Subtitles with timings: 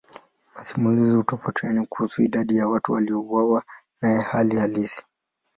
[0.55, 3.63] Masimulizi hutofautiana kuhusu idadi ya watu waliouawa
[4.01, 5.05] naye hali halisi.